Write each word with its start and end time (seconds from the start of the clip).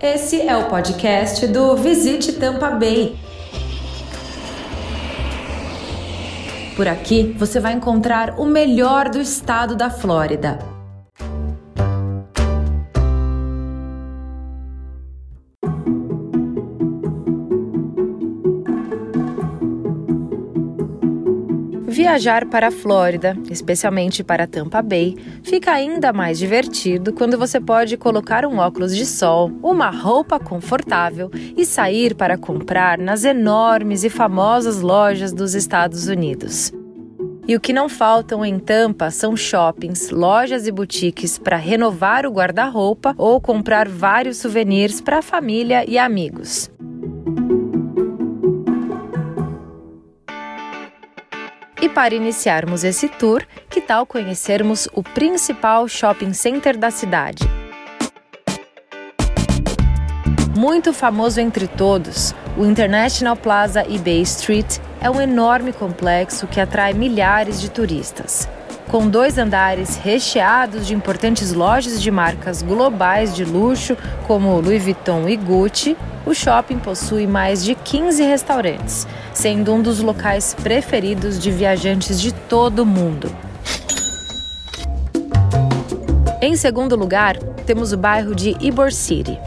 Esse 0.00 0.42
é 0.42 0.56
o 0.56 0.68
podcast 0.68 1.44
do 1.48 1.74
Visite 1.74 2.34
Tampa 2.34 2.70
Bay. 2.70 3.16
Por 6.76 6.86
aqui 6.86 7.34
você 7.36 7.58
vai 7.58 7.72
encontrar 7.72 8.38
o 8.38 8.46
melhor 8.46 9.08
do 9.08 9.20
estado 9.20 9.74
da 9.74 9.90
Flórida. 9.90 10.77
Viajar 21.98 22.46
para 22.46 22.68
a 22.68 22.70
Flórida, 22.70 23.36
especialmente 23.50 24.22
para 24.22 24.46
Tampa 24.46 24.80
Bay, 24.80 25.16
fica 25.42 25.72
ainda 25.72 26.12
mais 26.12 26.38
divertido 26.38 27.12
quando 27.12 27.36
você 27.36 27.60
pode 27.60 27.96
colocar 27.96 28.46
um 28.46 28.58
óculos 28.58 28.94
de 28.94 29.04
sol, 29.04 29.50
uma 29.60 29.90
roupa 29.90 30.38
confortável 30.38 31.28
e 31.56 31.66
sair 31.66 32.14
para 32.14 32.38
comprar 32.38 32.98
nas 32.98 33.24
enormes 33.24 34.04
e 34.04 34.08
famosas 34.08 34.80
lojas 34.80 35.32
dos 35.32 35.56
Estados 35.56 36.06
Unidos. 36.06 36.72
E 37.48 37.56
o 37.56 37.60
que 37.60 37.72
não 37.72 37.88
faltam 37.88 38.44
em 38.44 38.60
Tampa 38.60 39.10
são 39.10 39.36
shoppings, 39.36 40.10
lojas 40.10 40.68
e 40.68 40.70
boutiques 40.70 41.36
para 41.36 41.56
renovar 41.56 42.24
o 42.26 42.30
guarda-roupa 42.30 43.12
ou 43.18 43.40
comprar 43.40 43.88
vários 43.88 44.36
souvenirs 44.36 45.00
para 45.00 45.18
a 45.18 45.22
família 45.22 45.84
e 45.84 45.98
amigos. 45.98 46.70
E 51.80 51.88
para 51.88 52.12
iniciarmos 52.12 52.82
esse 52.82 53.08
tour, 53.08 53.44
que 53.70 53.80
tal 53.80 54.04
conhecermos 54.04 54.88
o 54.92 55.02
principal 55.02 55.86
shopping 55.86 56.32
center 56.32 56.76
da 56.76 56.90
cidade? 56.90 57.44
Muito 60.56 60.92
famoso 60.92 61.40
entre 61.40 61.68
todos, 61.68 62.34
o 62.56 62.64
International 62.64 63.36
Plaza 63.36 63.84
e 63.88 63.96
Bay 63.96 64.22
Street 64.22 64.78
é 65.00 65.08
um 65.08 65.20
enorme 65.20 65.72
complexo 65.72 66.48
que 66.48 66.60
atrai 66.60 66.92
milhares 66.94 67.60
de 67.60 67.70
turistas. 67.70 68.48
Com 68.88 69.06
dois 69.06 69.36
andares 69.36 69.96
recheados 69.96 70.86
de 70.86 70.94
importantes 70.94 71.52
lojas 71.52 72.00
de 72.00 72.10
marcas 72.10 72.62
globais 72.62 73.36
de 73.36 73.44
luxo, 73.44 73.94
como 74.26 74.58
Louis 74.60 74.82
Vuitton 74.82 75.28
e 75.28 75.36
Gucci, 75.36 75.94
o 76.24 76.32
shopping 76.32 76.78
possui 76.78 77.26
mais 77.26 77.62
de 77.62 77.74
15 77.74 78.22
restaurantes, 78.22 79.06
sendo 79.34 79.74
um 79.74 79.82
dos 79.82 80.00
locais 80.00 80.56
preferidos 80.62 81.38
de 81.38 81.50
viajantes 81.50 82.18
de 82.18 82.32
todo 82.32 82.80
o 82.80 82.86
mundo. 82.86 83.30
Em 86.40 86.56
segundo 86.56 86.96
lugar, 86.96 87.36
temos 87.66 87.92
o 87.92 87.98
bairro 87.98 88.34
de 88.34 88.56
Ybor 88.58 88.90
City. 88.90 89.38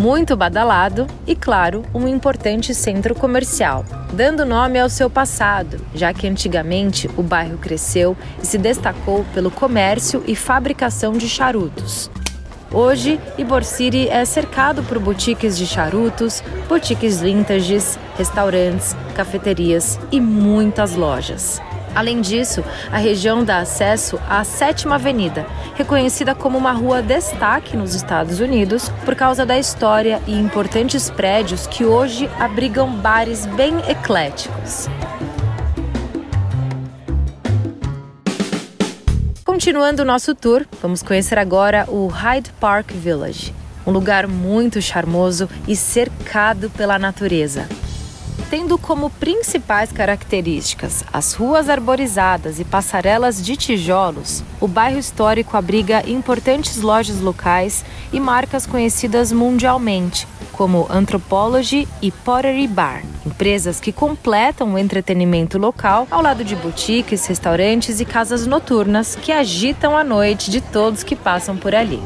Muito 0.00 0.36
badalado 0.36 1.06
e, 1.28 1.36
claro, 1.36 1.82
um 1.94 2.08
importante 2.08 2.74
centro 2.74 3.14
comercial, 3.14 3.84
dando 4.12 4.44
nome 4.44 4.78
ao 4.78 4.88
seu 4.88 5.10
passado, 5.10 5.78
já 5.94 6.12
que 6.12 6.26
antigamente 6.26 7.08
o 7.16 7.22
bairro 7.22 7.58
cresceu 7.58 8.16
e 8.42 8.46
se 8.46 8.58
destacou 8.58 9.24
pelo 9.34 9.50
comércio 9.50 10.22
e 10.26 10.34
fabricação 10.34 11.12
de 11.12 11.28
charutos. 11.28 12.10
Hoje, 12.72 13.20
Ybor 13.38 13.64
City 13.64 14.08
é 14.08 14.24
cercado 14.24 14.82
por 14.82 14.98
boutiques 14.98 15.56
de 15.56 15.66
charutos, 15.66 16.42
boutiques 16.68 17.20
vintages, 17.20 17.98
restaurantes, 18.16 18.96
cafeterias 19.14 19.98
e 20.10 20.20
muitas 20.20 20.94
lojas. 20.94 21.60
Além 21.96 22.20
disso, 22.20 22.62
a 22.92 22.98
região 22.98 23.42
dá 23.42 23.56
acesso 23.56 24.20
à 24.28 24.44
Sétima 24.44 24.96
Avenida, 24.96 25.46
reconhecida 25.74 26.34
como 26.34 26.58
uma 26.58 26.72
rua 26.72 27.00
destaque 27.00 27.74
nos 27.74 27.94
Estados 27.94 28.38
Unidos 28.38 28.90
por 29.06 29.14
causa 29.14 29.46
da 29.46 29.58
história 29.58 30.20
e 30.26 30.38
importantes 30.38 31.08
prédios 31.08 31.66
que 31.66 31.86
hoje 31.86 32.28
abrigam 32.38 32.92
bares 32.96 33.46
bem 33.46 33.78
ecléticos. 33.88 34.90
Continuando 39.42 40.02
o 40.02 40.04
nosso 40.04 40.34
tour, 40.34 40.66
vamos 40.82 41.02
conhecer 41.02 41.38
agora 41.38 41.86
o 41.88 42.08
Hyde 42.08 42.52
Park 42.60 42.92
Village, 42.92 43.54
um 43.86 43.90
lugar 43.90 44.26
muito 44.26 44.82
charmoso 44.82 45.48
e 45.66 45.74
cercado 45.74 46.68
pela 46.68 46.98
natureza. 46.98 47.66
Tendo 48.48 48.78
como 48.78 49.10
principais 49.10 49.90
características 49.90 51.04
as 51.12 51.34
ruas 51.34 51.68
arborizadas 51.68 52.60
e 52.60 52.64
passarelas 52.64 53.44
de 53.44 53.56
tijolos, 53.56 54.44
o 54.60 54.68
bairro 54.68 55.00
histórico 55.00 55.56
abriga 55.56 56.08
importantes 56.08 56.80
lojas 56.80 57.20
locais 57.20 57.84
e 58.12 58.20
marcas 58.20 58.64
conhecidas 58.64 59.32
mundialmente, 59.32 60.28
como 60.52 60.86
Anthropology 60.88 61.88
e 62.00 62.12
Pottery 62.12 62.68
Bar, 62.68 63.02
empresas 63.26 63.80
que 63.80 63.90
completam 63.90 64.74
o 64.74 64.78
entretenimento 64.78 65.58
local 65.58 66.06
ao 66.08 66.22
lado 66.22 66.44
de 66.44 66.54
boutiques, 66.54 67.26
restaurantes 67.26 67.98
e 67.98 68.04
casas 68.04 68.46
noturnas 68.46 69.16
que 69.16 69.32
agitam 69.32 69.96
a 69.96 70.04
noite 70.04 70.52
de 70.52 70.60
todos 70.60 71.02
que 71.02 71.16
passam 71.16 71.56
por 71.56 71.74
ali. 71.74 72.00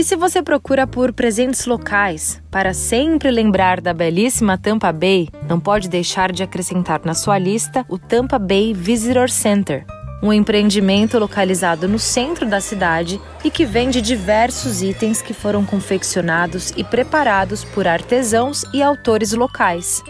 E 0.00 0.02
se 0.02 0.16
você 0.16 0.42
procura 0.42 0.86
por 0.86 1.12
presentes 1.12 1.66
locais, 1.66 2.42
para 2.50 2.72
sempre 2.72 3.30
lembrar 3.30 3.82
da 3.82 3.92
belíssima 3.92 4.56
Tampa 4.56 4.90
Bay, 4.90 5.28
não 5.46 5.60
pode 5.60 5.90
deixar 5.90 6.32
de 6.32 6.42
acrescentar 6.42 7.02
na 7.04 7.12
sua 7.12 7.36
lista 7.36 7.84
o 7.86 7.98
Tampa 7.98 8.38
Bay 8.38 8.72
Visitor 8.72 9.28
Center, 9.28 9.84
um 10.22 10.32
empreendimento 10.32 11.18
localizado 11.18 11.86
no 11.86 11.98
centro 11.98 12.48
da 12.48 12.62
cidade 12.62 13.20
e 13.44 13.50
que 13.50 13.66
vende 13.66 14.00
diversos 14.00 14.80
itens 14.80 15.20
que 15.20 15.34
foram 15.34 15.66
confeccionados 15.66 16.72
e 16.78 16.82
preparados 16.82 17.62
por 17.62 17.86
artesãos 17.86 18.64
e 18.72 18.82
autores 18.82 19.34
locais. 19.34 20.02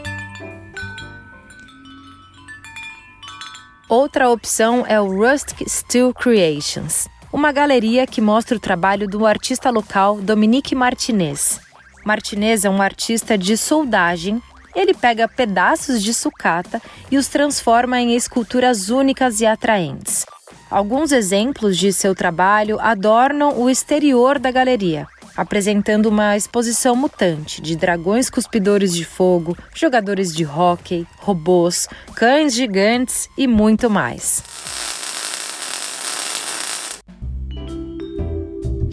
Outra 3.89 4.31
opção 4.31 4.85
é 4.87 5.01
o 5.01 5.09
Rustic 5.09 5.69
Steel 5.69 6.15
Creations 6.15 7.09
uma 7.33 7.53
galeria 7.53 8.07
que 8.07 8.21
mostra 8.21 8.57
o 8.57 8.61
trabalho 8.61 9.07
do 9.07 9.25
artista 9.25 9.71
local 9.71 10.21
Dominique 10.21 10.75
Martinez. 10.75 11.61
Martinez 12.05 12.65
é 12.65 12.71
um 12.71 12.83
artista 12.83 13.39
de 13.39 13.57
soldagem. 13.57 14.43
Ele 14.75 14.95
pega 14.95 15.29
pedaços 15.29 16.03
de 16.03 16.13
sucata 16.13 16.81
e 17.11 17.17
os 17.17 17.29
transforma 17.29 18.01
em 18.01 18.15
esculturas 18.15 18.89
únicas 18.89 19.41
e 19.41 19.47
atraentes. 19.47 20.27
Alguns 20.71 21.13
exemplos 21.13 21.77
de 21.77 21.93
seu 21.93 22.15
trabalho 22.15 22.79
adornam 22.81 23.61
o 23.61 23.69
exterior 23.69 24.39
da 24.39 24.51
galeria, 24.51 25.07
apresentando 25.37 26.07
uma 26.07 26.37
exposição 26.37 26.95
mutante 26.95 27.61
de 27.61 27.75
dragões 27.77 28.31
cuspidores 28.31 28.95
de 28.95 29.05
fogo, 29.05 29.57
jogadores 29.75 30.35
de 30.35 30.47
hóquei, 30.47 31.07
robôs, 31.19 31.89
cães 32.15 32.55
gigantes 32.55 33.29
e 33.37 33.49
muito 33.49 33.91
mais. 33.91 34.43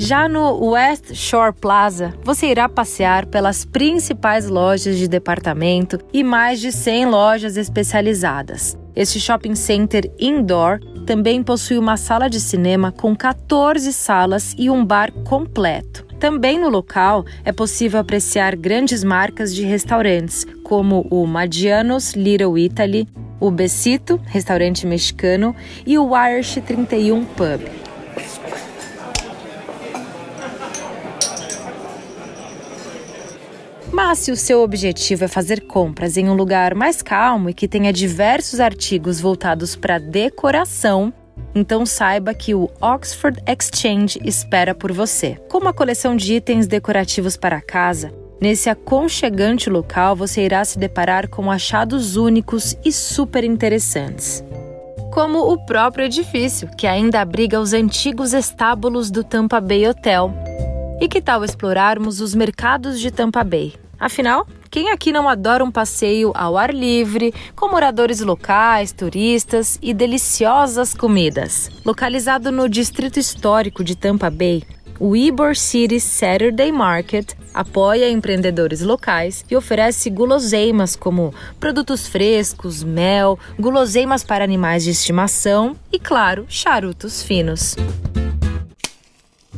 Já 0.08 0.30
no 0.30 0.70
West 0.70 1.14
Shore 1.14 1.52
Plaza, 1.52 2.14
você 2.24 2.48
irá 2.48 2.70
passear 2.70 3.26
pelas 3.26 3.66
principais 3.66 4.48
lojas 4.48 4.98
de 4.98 5.06
departamento 5.06 6.00
e 6.14 6.24
mais 6.24 6.62
de 6.62 6.72
100 6.72 7.08
lojas 7.08 7.58
especializadas. 7.58 8.78
Este 8.96 9.20
shopping 9.20 9.54
center 9.54 10.10
indoor 10.18 10.80
também 11.06 11.44
possui 11.44 11.78
uma 11.78 11.98
sala 11.98 12.30
de 12.30 12.40
cinema 12.40 12.90
com 12.90 13.14
14 13.14 13.92
salas 13.92 14.56
e 14.58 14.70
um 14.70 14.86
bar 14.86 15.12
completo. 15.26 16.06
Também 16.18 16.58
no 16.58 16.70
local 16.70 17.26
é 17.44 17.52
possível 17.52 18.00
apreciar 18.00 18.56
grandes 18.56 19.04
marcas 19.04 19.54
de 19.54 19.66
restaurantes, 19.66 20.46
como 20.64 21.06
o 21.12 21.28
Madianos 21.28 22.14
Little 22.14 22.58
Italy, 22.58 23.10
o 23.42 23.52
Besito, 23.52 24.18
restaurante 24.24 24.88
mexicano, 24.88 25.54
e 25.86 26.00
o 26.00 26.16
Irish 26.16 26.62
31 26.66 27.26
Pub. 27.26 27.87
Mas 33.98 34.20
se 34.20 34.32
o 34.32 34.38
seu 34.38 34.62
objetivo 34.62 35.26
é 35.26 35.28
fazer 35.28 35.62
compras 35.62 36.18
em 36.18 36.30
um 36.30 36.36
lugar 36.36 36.76
mais 36.76 37.02
calmo 37.02 37.50
e 37.50 37.54
que 37.54 37.68
tenha 37.68 37.92
diversos 37.92 38.60
artigos 38.60 39.20
voltados 39.20 39.76
para 39.76 39.98
decoração, 39.98 41.12
então 41.56 41.84
saiba 41.84 42.32
que 42.32 42.54
o 42.54 42.70
Oxford 42.80 43.42
Exchange 43.48 44.20
espera 44.24 44.76
por 44.76 44.92
você. 44.92 45.42
Com 45.50 45.58
uma 45.58 45.74
coleção 45.74 46.16
de 46.16 46.36
itens 46.36 46.68
decorativos 46.68 47.36
para 47.36 47.60
casa, 47.60 48.14
nesse 48.40 48.70
aconchegante 48.70 49.68
local 49.68 50.16
você 50.16 50.46
irá 50.46 50.64
se 50.64 50.78
deparar 50.78 51.28
com 51.28 51.50
achados 51.50 52.16
únicos 52.16 52.78
e 52.86 52.92
super 52.92 53.44
interessantes. 53.44 54.44
Como 55.12 55.52
o 55.52 55.66
próprio 55.66 56.06
edifício, 56.06 56.70
que 56.78 56.86
ainda 56.86 57.20
abriga 57.20 57.60
os 57.60 57.74
antigos 57.74 58.34
estábulos 58.34 59.10
do 59.10 59.24
Tampa 59.24 59.60
Bay 59.60 59.88
Hotel. 59.88 60.32
E 61.02 61.08
que 61.08 61.20
tal 61.20 61.44
explorarmos 61.44 62.22
os 62.22 62.36
mercados 62.36 63.00
de 63.00 63.10
Tampa 63.10 63.44
Bay? 63.44 63.74
Afinal, 64.00 64.48
Quem 64.70 64.92
aqui 64.92 65.12
não 65.12 65.30
adora 65.30 65.64
um 65.64 65.72
passeio 65.72 66.32
ao 66.36 66.58
ar 66.58 66.74
livre, 66.74 67.34
com 67.56 67.70
moradores 67.70 68.20
locais, 68.20 68.92
turistas 68.92 69.80
e 69.82 69.94
deliciosas 69.94 70.94
comidas? 70.94 71.72
Localizado 71.86 72.52
no 72.52 72.68
distrito 72.68 73.18
histórico 73.18 73.84
de 73.84 73.96
Tampa 73.96 74.30
Bay, 74.30 74.64
o 75.00 75.16
Ybor 75.16 75.56
City 75.56 76.00
Saturday 76.00 76.72
Market 76.72 77.34
apoia 77.54 78.10
empreendedores 78.10 78.82
locais 78.82 79.46
e 79.50 79.56
oferece 79.56 80.10
guloseimas 80.10 80.96
como 80.96 81.34
produtos 81.60 82.08
frescos, 82.08 82.84
mel, 82.84 83.40
guloseimas 83.58 84.24
para 84.24 84.44
animais 84.44 84.84
de 84.84 84.92
estimação 84.92 85.76
e, 85.92 85.98
claro, 85.98 86.46
charutos 86.50 87.24
finos. 87.24 87.76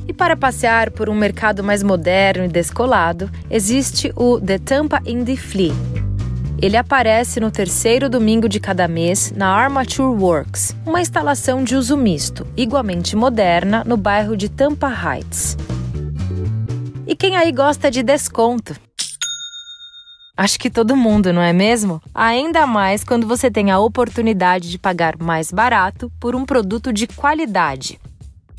E 0.09 0.13
para 0.13 0.35
passear 0.35 0.89
por 0.89 1.07
um 1.07 1.13
mercado 1.13 1.63
mais 1.63 1.83
moderno 1.83 2.43
e 2.43 2.47
descolado, 2.47 3.29
existe 3.47 4.11
o 4.15 4.41
The 4.41 4.57
Tampa 4.57 4.99
Indie 5.05 5.37
Flea. 5.37 5.71
Ele 6.59 6.75
aparece 6.75 7.39
no 7.39 7.51
terceiro 7.51 8.09
domingo 8.09 8.49
de 8.49 8.59
cada 8.59 8.87
mês 8.87 9.31
na 9.31 9.53
Armature 9.53 10.19
Works, 10.19 10.75
uma 10.83 10.99
instalação 10.99 11.63
de 11.63 11.75
uso 11.75 11.95
misto, 11.95 12.47
igualmente 12.57 13.15
moderna, 13.15 13.83
no 13.85 13.95
bairro 13.95 14.35
de 14.35 14.49
Tampa 14.49 14.89
Heights. 14.89 15.55
E 17.05 17.15
quem 17.15 17.37
aí 17.37 17.51
gosta 17.51 17.91
de 17.91 18.01
desconto? 18.01 18.75
Acho 20.35 20.57
que 20.57 20.71
todo 20.71 20.97
mundo, 20.97 21.31
não 21.31 21.43
é 21.43 21.53
mesmo? 21.53 22.01
Ainda 22.15 22.65
mais 22.65 23.03
quando 23.03 23.27
você 23.27 23.51
tem 23.51 23.69
a 23.69 23.77
oportunidade 23.77 24.71
de 24.71 24.79
pagar 24.79 25.19
mais 25.19 25.51
barato 25.51 26.11
por 26.19 26.35
um 26.35 26.45
produto 26.45 26.91
de 26.91 27.05
qualidade. 27.05 27.99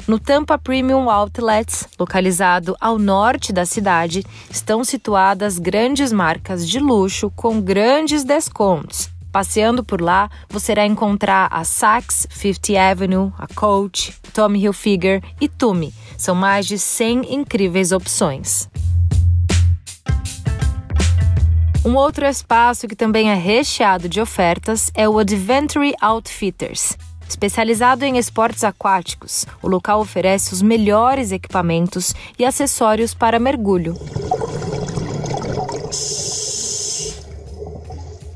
No 0.07 0.19
Tampa 0.19 0.59
Premium 0.59 1.11
Outlets, 1.11 1.87
localizado 1.99 2.77
ao 2.81 2.99
norte 2.99 3.53
da 3.53 3.65
cidade, 3.65 4.25
estão 4.51 4.83
situadas 4.83 5.59
grandes 5.59 6.13
marcas 6.13 6.69
de 6.69 6.79
luxo 6.79 7.31
com 7.37 7.61
grandes 7.61 8.25
descontos. 8.25 9.11
Passeando 9.31 9.85
por 9.85 10.01
lá, 10.01 10.29
você 10.49 10.73
irá 10.73 10.85
encontrar 10.85 11.49
a 11.53 11.63
Saks 11.63 12.27
Fifth 12.31 12.71
Avenue, 12.71 13.33
a 13.39 13.47
Coach, 13.47 14.13
Tommy 14.35 14.65
Hilfiger 14.65 15.23
e 15.41 15.49
Tumi. 15.49 15.95
São 16.19 16.35
mais 16.35 16.67
de 16.67 16.79
100 16.79 17.33
incríveis 17.33 17.93
opções. 17.93 18.69
Um 21.85 21.95
outro 21.95 22.27
espaço 22.27 22.89
que 22.89 22.97
também 22.97 23.31
é 23.31 23.35
recheado 23.35 24.09
de 24.09 24.21
ofertas 24.21 24.91
é 24.95 25.09
o 25.09 25.19
Adventure 25.19 25.95
Outfitters. 26.01 26.99
Especializado 27.31 28.05
em 28.05 28.19
esportes 28.19 28.65
aquáticos, 28.65 29.47
o 29.63 29.69
local 29.69 30.01
oferece 30.01 30.53
os 30.53 30.61
melhores 30.61 31.31
equipamentos 31.31 32.13
e 32.37 32.45
acessórios 32.45 33.15
para 33.15 33.39
mergulho. 33.39 33.95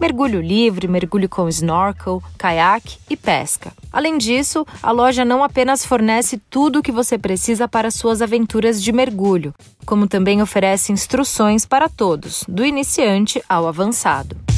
Mergulho 0.00 0.41
livre, 0.41 0.87
mergulho 0.87 1.29
com 1.29 1.49
snorkel, 1.49 2.23
caiaque 2.38 2.99
e 3.11 3.17
pesca. 3.17 3.73
Além 3.93 4.17
disso, 4.17 4.64
a 4.81 4.93
loja 4.93 5.25
não 5.25 5.43
apenas 5.43 5.85
fornece 5.85 6.41
tudo 6.49 6.79
o 6.79 6.82
que 6.82 6.93
você 6.93 7.19
precisa 7.19 7.67
para 7.67 7.91
suas 7.91 8.23
aventuras 8.23 8.81
de 8.81 8.93
mergulho, 8.93 9.52
como 9.85 10.06
também 10.06 10.41
oferece 10.41 10.93
instruções 10.93 11.67
para 11.67 11.88
todos, 11.88 12.44
do 12.46 12.64
iniciante 12.64 13.43
ao 13.49 13.67
avançado. 13.67 14.54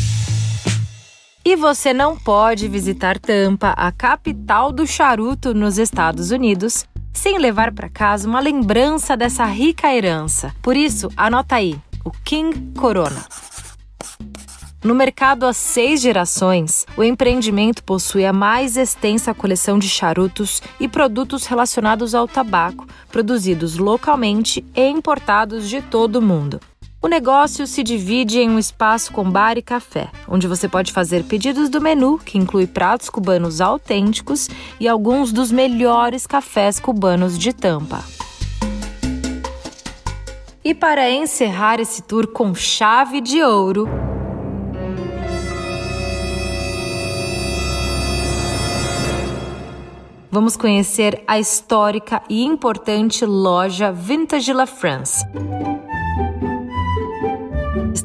E 1.47 1.55
você 1.55 1.95
não 1.95 2.17
pode 2.17 2.67
visitar 2.67 3.21
Tampa, 3.21 3.69
a 3.77 3.93
capital 3.93 4.73
do 4.73 4.85
charuto 4.85 5.55
nos 5.55 5.79
Estados 5.79 6.33
Unidos, 6.33 6.85
sem 7.13 7.39
levar 7.39 7.73
para 7.73 7.89
casa 7.89 8.29
uma 8.29 8.41
lembrança 8.41 9.17
dessa 9.17 9.45
rica 9.45 9.95
herança. 9.95 10.53
Por 10.61 10.77
isso, 10.77 11.09
anota 11.17 11.55
aí: 11.55 11.79
o 12.05 12.11
King 12.11 12.73
Corona. 12.77 13.25
No 14.83 14.93
mercado 14.93 15.47
há 15.47 15.53
seis 15.53 16.01
gerações, 16.01 16.85
o 16.97 17.05
empreendimento 17.05 17.85
possui 17.85 18.27
a 18.27 18.33
mais 18.33 18.77
extensa 18.77 19.33
coleção 19.33 19.79
de 19.79 19.89
charutos 19.89 20.61
e 20.81 20.89
produtos 20.89 21.47
relacionados 21.47 22.13
ao 22.13 22.27
tabaco, 22.27 22.89
produzidos 23.09 23.77
localmente 23.77 24.65
e 24.75 24.89
importados 24.89 25.69
de 25.69 25.81
todo 25.81 26.17
o 26.17 26.23
mundo. 26.23 26.59
O 27.03 27.09
negócio 27.09 27.67
se 27.67 27.83
divide 27.83 28.41
em 28.41 28.49
um 28.49 28.59
espaço 28.59 29.13
com 29.13 29.31
bar 29.31 29.59
e 29.59 29.63
café, 29.63 30.09
onde 30.27 30.49
você 30.49 30.67
pode 30.67 30.93
fazer 30.93 31.25
pedidos 31.25 31.69
do 31.69 31.81
menu, 31.81 32.19
que 32.19 32.39
inclui 32.39 32.67
pratos 32.67 33.11
cubanos 33.11 33.61
autênticos 33.61 34.49
e 34.81 34.89
alguns 34.89 35.31
dos 35.31 35.53
melhores 35.53 36.27
cafés 36.27 36.81
cubanos 36.81 37.39
de 37.39 37.53
Tampa. 37.53 38.03
E 40.65 40.75
para 40.75 41.09
encerrar 41.11 41.79
esse 41.79 42.03
tour 42.03 42.27
com 42.29 42.55
chave 42.55 43.21
de 43.21 43.41
ouro, 43.43 43.87
vamos 50.31 50.57
conhecer 50.57 51.23
a 51.27 51.39
histórica 51.39 52.21
e 52.29 52.43
importante 52.43 53.25
loja 53.25 53.93
Vintage 53.93 54.53
La 54.53 54.67
France 54.67 55.25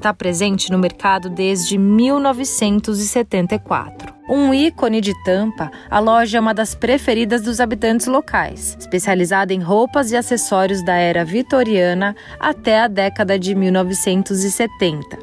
está 0.01 0.13
presente 0.13 0.69
no 0.71 0.79
mercado 0.79 1.29
desde 1.29 1.77
1974. 1.77 4.15
Um 4.27 4.51
ícone 4.51 4.99
de 4.99 5.13
Tampa, 5.23 5.69
a 5.89 5.99
loja 5.99 6.39
é 6.39 6.41
uma 6.41 6.55
das 6.55 6.73
preferidas 6.73 7.43
dos 7.43 7.59
habitantes 7.59 8.07
locais, 8.07 8.75
especializada 8.79 9.53
em 9.53 9.59
roupas 9.59 10.11
e 10.11 10.17
acessórios 10.17 10.83
da 10.83 10.95
era 10.95 11.23
vitoriana 11.23 12.15
até 12.39 12.79
a 12.79 12.87
década 12.87 13.37
de 13.37 13.53
1970. 13.53 15.19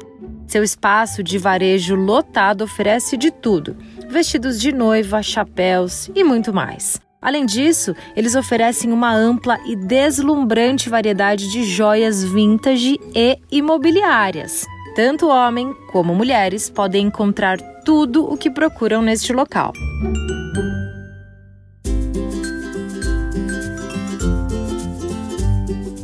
Seu 0.47 0.63
espaço 0.63 1.21
de 1.21 1.37
varejo 1.37 1.95
lotado 1.95 2.63
oferece 2.63 3.17
de 3.17 3.31
tudo: 3.31 3.75
vestidos 4.07 4.61
de 4.61 4.71
noiva, 4.71 5.21
chapéus 5.21 6.09
e 6.15 6.23
muito 6.23 6.53
mais. 6.53 7.01
Além 7.21 7.45
disso, 7.45 7.93
eles 8.15 8.33
oferecem 8.33 8.93
uma 8.93 9.13
ampla 9.13 9.59
e 9.65 9.75
deslumbrante 9.75 10.89
variedade 10.89 11.51
de 11.51 11.63
joias 11.63 12.23
vintage 12.23 12.97
e 13.13 13.37
imobiliárias. 13.51 14.65
Tanto 14.95 15.27
homem 15.27 15.73
como 15.91 16.15
mulheres 16.15 16.69
podem 16.69 17.07
encontrar 17.07 17.57
tudo 17.83 18.25
o 18.25 18.37
que 18.37 18.49
procuram 18.49 19.01
neste 19.01 19.33
local. 19.33 19.73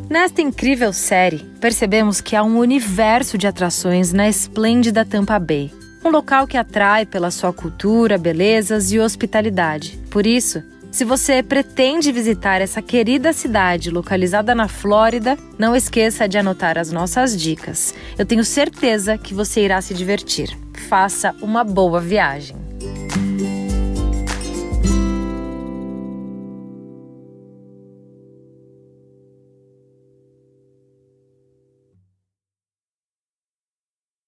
Nesta 0.10 0.42
incrível 0.42 0.92
série, 0.94 1.40
percebemos 1.60 2.22
que 2.22 2.36
há 2.36 2.44
um 2.44 2.58
universo 2.58 3.38
de 3.38 3.48
atrações 3.48 4.12
na 4.14 4.28
esplêndida 4.28 5.06
Tampa 5.06 5.40
Bay. 5.40 5.72
Um 6.04 6.10
local 6.10 6.46
que 6.46 6.58
atrai 6.58 7.06
pela 7.06 7.32
sua 7.32 7.52
cultura, 7.52 8.18
belezas 8.18 8.92
e 8.92 9.00
hospitalidade. 9.00 10.00
Por 10.10 10.26
isso, 10.26 10.64
se 10.96 11.04
você 11.04 11.44
pretende 11.44 12.10
visitar 12.10 12.62
essa 12.62 12.82
querida 12.82 13.34
cidade 13.34 13.92
localizada 13.92 14.56
na 14.56 14.70
Flórida, 14.70 15.38
não 15.60 15.76
esqueça 15.76 16.26
de 16.26 16.38
anotar 16.38 16.78
as 16.78 16.90
nossas 16.90 17.38
dicas. 17.38 17.94
Eu 18.18 18.26
tenho 18.26 18.46
certeza 18.46 19.18
que 19.18 19.34
você 19.34 19.66
irá 19.66 19.82
se 19.82 19.94
divertir. 19.94 20.58
Faça 20.88 21.36
uma 21.42 21.66
boa 21.66 22.00
viagem. 22.00 22.65